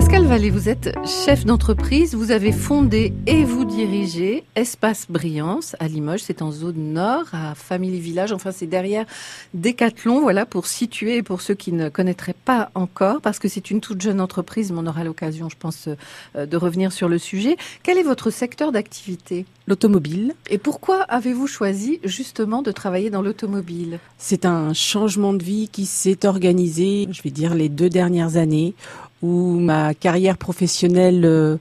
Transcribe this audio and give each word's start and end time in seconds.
Pascal 0.00 0.24
Vallée, 0.24 0.48
vous 0.48 0.70
êtes 0.70 0.96
chef 1.06 1.44
d'entreprise, 1.44 2.14
vous 2.14 2.30
avez 2.30 2.52
fondé 2.52 3.12
et 3.26 3.44
vous 3.44 3.66
dirigez 3.66 4.44
Espace 4.56 5.04
Brillance 5.10 5.76
à 5.78 5.88
Limoges, 5.88 6.22
c'est 6.22 6.40
en 6.40 6.50
zone 6.52 6.94
nord, 6.94 7.26
à 7.34 7.54
Family 7.54 8.00
Village, 8.00 8.32
enfin 8.32 8.50
c'est 8.50 8.66
derrière 8.66 9.04
Décathlon, 9.52 10.22
voilà, 10.22 10.46
pour 10.46 10.66
situer 10.66 11.16
et 11.16 11.22
pour 11.22 11.42
ceux 11.42 11.52
qui 11.52 11.72
ne 11.72 11.90
connaîtraient 11.90 12.34
pas 12.46 12.70
encore, 12.74 13.20
parce 13.20 13.38
que 13.38 13.46
c'est 13.46 13.70
une 13.70 13.82
toute 13.82 14.00
jeune 14.00 14.22
entreprise, 14.22 14.72
mais 14.72 14.78
on 14.80 14.86
aura 14.86 15.04
l'occasion, 15.04 15.50
je 15.50 15.56
pense, 15.58 15.90
euh, 16.34 16.46
de 16.46 16.56
revenir 16.56 16.92
sur 16.92 17.06
le 17.06 17.18
sujet. 17.18 17.58
Quel 17.82 17.98
est 17.98 18.02
votre 18.02 18.30
secteur 18.30 18.72
d'activité? 18.72 19.44
L'automobile. 19.66 20.34
Et 20.48 20.56
pourquoi 20.56 21.02
avez-vous 21.02 21.46
choisi 21.46 22.00
justement 22.02 22.62
de 22.62 22.72
travailler 22.72 23.10
dans 23.10 23.22
l'automobile? 23.22 24.00
C'est 24.16 24.46
un 24.46 24.72
changement 24.72 25.34
de 25.34 25.44
vie 25.44 25.68
qui 25.68 25.84
s'est 25.84 26.26
organisé, 26.26 27.06
je 27.12 27.22
vais 27.22 27.30
dire, 27.30 27.54
les 27.54 27.68
deux 27.68 27.90
dernières 27.90 28.36
années 28.36 28.74
où 29.22 29.58
ma 29.58 29.94
carrière 29.94 30.36
professionnelle 30.36 31.24
euh, 31.24 31.56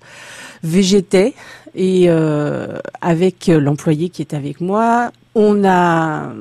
végétait 0.64 1.34
et 1.76 2.06
euh, 2.08 2.80
avec 3.02 3.48
l'employé 3.48 4.10
qui 4.10 4.22
est 4.22 4.34
avec 4.34 4.62
moi, 4.62 5.12
on 5.36 5.64
a 5.66 6.34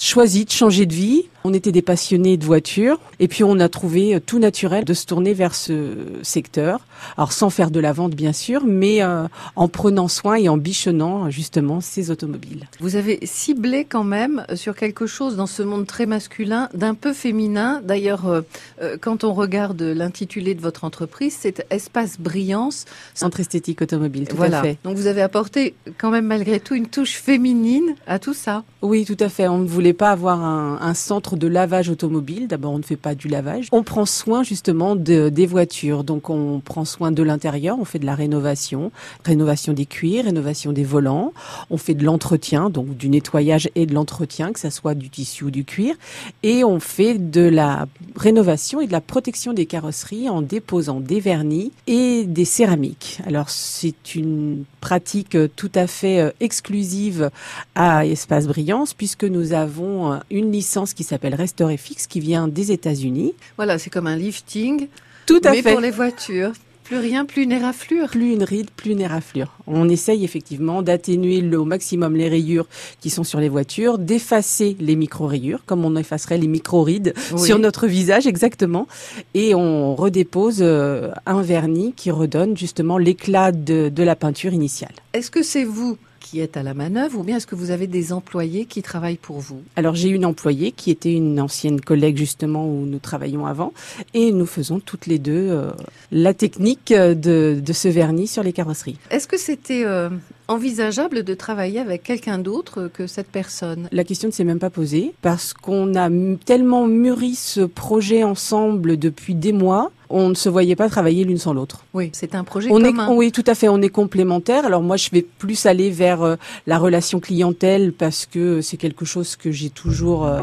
choisi 0.00 0.44
de 0.44 0.50
changer 0.50 0.86
de 0.86 0.94
vie. 0.94 1.24
On 1.44 1.54
était 1.54 1.72
des 1.72 1.82
passionnés 1.82 2.36
de 2.36 2.44
voitures 2.44 2.98
et 3.18 3.28
puis 3.28 3.44
on 3.44 3.58
a 3.58 3.68
trouvé 3.68 4.20
tout 4.24 4.38
naturel 4.38 4.84
de 4.84 4.94
se 4.94 5.06
tourner 5.06 5.34
vers 5.34 5.54
ce 5.54 5.94
secteur. 6.22 6.80
Alors 7.16 7.32
sans 7.32 7.50
faire 7.50 7.70
de 7.70 7.80
la 7.80 7.92
vente 7.92 8.14
bien 8.14 8.32
sûr, 8.32 8.62
mais 8.64 9.02
euh, 9.02 9.26
en 9.56 9.68
prenant 9.68 10.08
soin 10.08 10.36
et 10.36 10.48
en 10.48 10.56
bichonnant 10.56 11.30
justement 11.30 11.80
ces 11.80 12.10
automobiles. 12.10 12.68
Vous 12.80 12.96
avez 12.96 13.18
ciblé 13.24 13.84
quand 13.84 14.04
même 14.04 14.44
sur 14.54 14.74
quelque 14.74 15.06
chose 15.06 15.36
dans 15.36 15.46
ce 15.46 15.62
monde 15.62 15.86
très 15.86 16.06
masculin 16.06 16.68
d'un 16.74 16.94
peu 16.94 17.12
féminin. 17.12 17.80
D'ailleurs, 17.84 18.26
euh, 18.26 18.42
euh, 18.80 18.96
quand 19.00 19.24
on 19.24 19.32
regarde 19.32 19.82
l'intitulé 19.82 20.54
de 20.54 20.60
votre 20.60 20.84
entreprise, 20.84 21.36
c'est 21.38 21.66
Espace 21.70 22.18
Brillance. 22.18 22.84
Centre 23.14 23.40
esthétique 23.40 23.82
automobile, 23.82 24.28
tout 24.28 24.36
voilà. 24.36 24.60
à 24.60 24.62
fait. 24.62 24.78
Donc 24.84 24.96
vous 24.96 25.06
avez 25.06 25.22
apporté 25.22 25.74
quand 25.98 26.10
même 26.10 26.26
malgré 26.26 26.60
tout 26.60 26.74
une 26.74 26.86
touche 26.86 27.16
féminine 27.16 27.94
à 28.06 28.18
tout 28.18 28.34
ça. 28.34 28.64
Oui, 28.80 29.04
tout 29.04 29.16
à 29.20 29.28
fait. 29.28 29.48
On 29.48 29.58
ne 29.58 29.66
voulait 29.68 29.92
pas 29.92 30.10
avoir 30.10 30.42
un, 30.42 30.78
un 30.80 30.94
centre 30.94 31.31
de 31.36 31.46
lavage 31.46 31.88
automobile. 31.88 32.48
D'abord, 32.48 32.72
on 32.72 32.78
ne 32.78 32.82
fait 32.82 32.96
pas 32.96 33.14
du 33.14 33.28
lavage. 33.28 33.68
On 33.72 33.82
prend 33.82 34.06
soin 34.06 34.42
justement 34.42 34.96
de, 34.96 35.28
des 35.28 35.46
voitures. 35.46 36.04
Donc, 36.04 36.30
on 36.30 36.60
prend 36.60 36.84
soin 36.84 37.12
de 37.12 37.22
l'intérieur. 37.22 37.78
On 37.78 37.84
fait 37.84 37.98
de 37.98 38.06
la 38.06 38.14
rénovation, 38.14 38.92
rénovation 39.24 39.72
des 39.72 39.86
cuirs, 39.86 40.24
rénovation 40.24 40.72
des 40.72 40.84
volants. 40.84 41.32
On 41.70 41.76
fait 41.76 41.94
de 41.94 42.04
l'entretien, 42.04 42.70
donc 42.70 42.96
du 42.96 43.08
nettoyage 43.08 43.68
et 43.74 43.86
de 43.86 43.94
l'entretien, 43.94 44.52
que 44.52 44.60
ça 44.60 44.70
soit 44.70 44.94
du 44.94 45.08
tissu 45.10 45.44
ou 45.44 45.50
du 45.50 45.64
cuir. 45.64 45.94
Et 46.42 46.64
on 46.64 46.80
fait 46.80 47.18
de 47.18 47.42
la 47.42 47.86
rénovation 48.16 48.80
et 48.80 48.86
de 48.86 48.92
la 48.92 49.00
protection 49.00 49.52
des 49.52 49.66
carrosseries 49.66 50.28
en 50.28 50.42
déposant 50.42 51.00
des 51.00 51.20
vernis 51.20 51.72
et 51.86 52.24
des 52.24 52.44
céramiques. 52.44 53.20
Alors, 53.26 53.50
c'est 53.50 54.14
une 54.14 54.64
pratique 54.80 55.36
tout 55.56 55.70
à 55.74 55.86
fait 55.86 56.34
exclusive 56.40 57.30
à 57.74 58.06
Espace 58.06 58.46
Brillance 58.46 58.94
puisque 58.94 59.24
nous 59.24 59.52
avons 59.52 60.20
une 60.30 60.50
licence 60.50 60.94
qui 60.94 61.04
s'appelle 61.04 61.21
Restorefix 61.34 62.06
qui 62.06 62.20
vient 62.20 62.48
des 62.48 62.72
États-Unis. 62.72 63.34
Voilà, 63.56 63.78
c'est 63.78 63.90
comme 63.90 64.06
un 64.06 64.16
lifting. 64.16 64.88
Tout 65.26 65.40
à 65.44 65.50
mais 65.52 65.62
fait. 65.62 65.72
pour 65.72 65.80
les 65.80 65.90
voitures. 65.90 66.52
Plus 66.84 66.96
rien, 66.98 67.24
plus 67.24 67.44
une 67.44 67.52
éraflure. 67.52 68.08
Plus 68.08 68.32
une 68.32 68.42
ride, 68.42 68.68
plus 68.76 68.90
une 68.90 69.00
éraflure. 69.00 69.56
On 69.68 69.88
essaye 69.88 70.24
effectivement 70.24 70.82
d'atténuer 70.82 71.40
au 71.56 71.64
maximum 71.64 72.16
les 72.16 72.28
rayures 72.28 72.66
qui 73.00 73.08
sont 73.08 73.22
sur 73.24 73.38
les 73.38 73.48
voitures, 73.48 73.98
d'effacer 73.98 74.76
les 74.80 74.96
micro-rayures, 74.96 75.64
comme 75.64 75.84
on 75.84 75.94
effacerait 75.96 76.38
les 76.38 76.48
micro-rides 76.48 77.14
Oui. 77.34 77.40
sur 77.46 77.58
notre 77.60 77.86
visage 77.86 78.26
exactement. 78.26 78.88
Et 79.32 79.54
on 79.54 79.94
redépose 79.94 80.58
euh, 80.60 81.12
un 81.24 81.40
vernis 81.40 81.94
qui 81.96 82.10
redonne 82.10 82.56
justement 82.56 82.98
l'éclat 82.98 83.52
de, 83.52 83.88
de 83.88 84.02
la 84.02 84.16
peinture 84.16 84.52
initiale. 84.52 84.92
Est-ce 85.14 85.30
que 85.30 85.42
c'est 85.44 85.64
vous 85.64 85.96
qui 86.22 86.40
êtes 86.40 86.56
à 86.56 86.62
la 86.62 86.74
manœuvre 86.74 87.18
ou 87.18 87.24
bien 87.24 87.36
est-ce 87.36 87.46
que 87.46 87.54
vous 87.62 87.70
avez 87.70 87.88
des 87.98 88.12
employés 88.12 88.64
qui 88.64 88.80
travaillent 88.82 89.24
pour 89.28 89.40
vous? 89.40 89.60
Alors 89.76 89.94
j'ai 89.94 90.08
une 90.08 90.24
employée 90.24 90.70
qui 90.72 90.90
était 90.90 91.12
une 91.12 91.40
ancienne 91.40 91.80
collègue 91.80 92.16
justement 92.16 92.64
où 92.66 92.86
nous 92.86 92.98
travaillions 92.98 93.44
avant 93.46 93.72
et 94.14 94.32
nous 94.32 94.46
faisons 94.46 94.78
toutes 94.80 95.06
les 95.06 95.18
deux 95.18 95.48
euh, 95.50 95.70
la 96.10 96.32
technique 96.34 96.92
de, 96.92 97.60
de 97.68 97.72
ce 97.72 97.88
vernis 97.88 98.28
sur 98.28 98.42
les 98.42 98.52
carrosseries. 98.52 98.98
Est-ce 99.10 99.26
que 99.26 99.38
c'était 99.38 99.84
euh, 99.84 100.08
envisageable 100.52 101.24
de 101.24 101.34
travailler 101.34 101.80
avec 101.80 102.02
quelqu'un 102.02 102.38
d'autre 102.38 102.90
que 102.92 103.06
cette 103.06 103.28
personne? 103.28 103.88
La 103.90 104.04
question 104.04 104.28
ne 104.28 104.32
s'est 104.32 104.44
même 104.44 104.58
pas 104.58 104.70
posée 104.70 105.14
parce 105.22 105.52
qu'on 105.54 105.94
a 105.94 106.08
tellement 106.44 106.86
mûri 106.86 107.34
ce 107.34 107.62
projet 107.62 108.22
ensemble 108.22 108.98
depuis 108.98 109.34
des 109.34 109.52
mois, 109.52 109.90
on 110.10 110.28
ne 110.28 110.34
se 110.34 110.48
voyait 110.48 110.76
pas 110.76 110.88
travailler 110.90 111.24
l'une 111.24 111.38
sans 111.38 111.54
l'autre. 111.54 111.86
Oui, 111.94 112.10
c'est 112.12 112.34
un 112.34 112.44
projet 112.44 112.68
On 112.70 112.80
est, 112.80 112.92
commun. 112.92 113.08
oui, 113.10 113.32
tout 113.32 113.44
à 113.46 113.54
fait, 113.54 113.68
on 113.68 113.80
est 113.80 113.88
complémentaires. 113.88 114.66
Alors 114.66 114.82
moi, 114.82 114.96
je 114.96 115.08
vais 115.10 115.22
plus 115.22 115.64
aller 115.64 115.90
vers 115.90 116.22
euh, 116.22 116.36
la 116.66 116.78
relation 116.78 117.18
clientèle 117.18 117.92
parce 117.94 118.26
que 118.26 118.60
c'est 118.60 118.76
quelque 118.76 119.06
chose 119.06 119.36
que 119.36 119.50
j'ai 119.50 119.70
toujours 119.70 120.26
euh, 120.26 120.40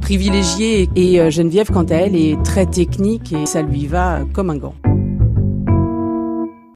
privilégié. 0.00 0.88
Et 0.94 1.20
euh, 1.20 1.30
Geneviève, 1.30 1.70
quant 1.72 1.84
à 1.84 1.94
elle, 1.94 2.14
est 2.14 2.40
très 2.44 2.66
technique 2.66 3.32
et 3.32 3.44
ça 3.46 3.62
lui 3.62 3.86
va 3.86 4.20
comme 4.32 4.50
un 4.50 4.56
gant. 4.56 4.74